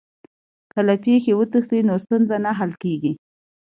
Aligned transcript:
که 0.71 0.79
له 0.87 0.95
پېښي 1.03 1.31
وتښتې 1.35 1.79
نو 1.87 1.93
ستونزه 2.03 2.35
نه 2.45 2.51
حل 2.57 2.71
کېږي. 2.83 3.11